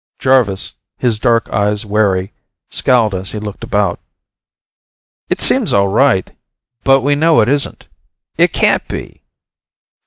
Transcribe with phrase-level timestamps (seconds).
[0.17, 2.33] Jarvis, his dark eyes wary,
[2.71, 3.99] scowled as he looked about.
[5.29, 6.35] "It seems all right.
[6.83, 7.87] But we know it isn't.
[8.35, 9.21] It can't be."